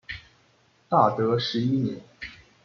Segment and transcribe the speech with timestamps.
[0.89, 2.01] 大德十一年。